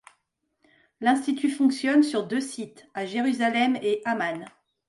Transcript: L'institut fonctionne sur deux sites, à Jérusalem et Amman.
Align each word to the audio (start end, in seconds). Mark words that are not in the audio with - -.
L'institut 0.99 1.51
fonctionne 1.51 2.01
sur 2.01 2.25
deux 2.25 2.41
sites, 2.41 2.87
à 2.95 3.05
Jérusalem 3.05 3.77
et 3.83 4.01
Amman. 4.03 4.47